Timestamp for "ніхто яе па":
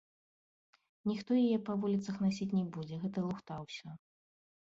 1.11-1.75